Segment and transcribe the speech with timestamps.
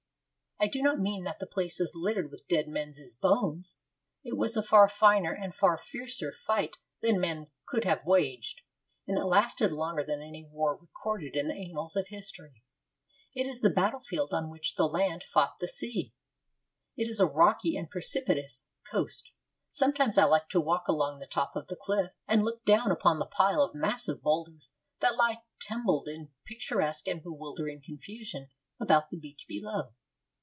[0.63, 3.77] I do not mean that the place is littered with dead men's bones.
[4.23, 8.61] It was a far finer and a far fiercer fight than men could have waged,
[9.07, 12.63] and it lasted longer than any war recorded in the annals of history.
[13.33, 16.13] It is the battle field on which the land fought the sea.
[16.95, 19.31] It is a rocky and precipitous coast.
[19.71, 23.17] Sometimes I like to walk along the top of the cliff, and look down upon
[23.17, 28.49] the pile of massive boulders that lie tumbled in picturesque and bewildering confusion
[28.79, 29.95] about the beach below.